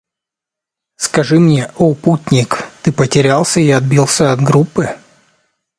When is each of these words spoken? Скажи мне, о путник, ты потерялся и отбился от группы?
Скажи 0.95 1.37
мне, 1.37 1.67
о 1.77 1.93
путник, 1.93 2.69
ты 2.81 2.91
потерялся 2.91 3.59
и 3.59 3.69
отбился 3.69 4.31
от 4.33 4.41
группы? 4.41 4.97